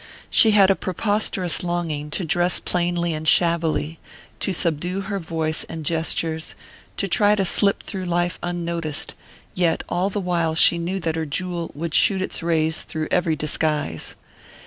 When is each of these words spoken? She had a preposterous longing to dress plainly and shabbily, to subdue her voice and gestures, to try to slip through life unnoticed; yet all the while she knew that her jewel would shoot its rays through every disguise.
She 0.31 0.49
had 0.49 0.71
a 0.71 0.75
preposterous 0.75 1.61
longing 1.63 2.09
to 2.09 2.25
dress 2.25 2.59
plainly 2.59 3.13
and 3.13 3.27
shabbily, 3.27 3.99
to 4.39 4.51
subdue 4.51 5.01
her 5.01 5.19
voice 5.19 5.63
and 5.65 5.85
gestures, 5.85 6.55
to 6.97 7.07
try 7.07 7.35
to 7.35 7.45
slip 7.45 7.83
through 7.83 8.05
life 8.07 8.39
unnoticed; 8.41 9.13
yet 9.53 9.83
all 9.87 10.09
the 10.09 10.19
while 10.19 10.55
she 10.55 10.79
knew 10.79 10.99
that 11.01 11.15
her 11.15 11.27
jewel 11.27 11.69
would 11.75 11.93
shoot 11.93 12.23
its 12.23 12.41
rays 12.41 12.81
through 12.81 13.09
every 13.11 13.35
disguise. 13.35 14.15